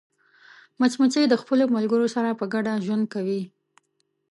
مچمچۍ 0.79 1.25
د 1.29 1.35
خپلو 1.41 1.63
ملګرو 1.75 2.07
سره 2.15 2.29
په 2.39 2.45
ګډه 2.53 2.73
ژوند 2.85 3.03
کوي 3.13 3.41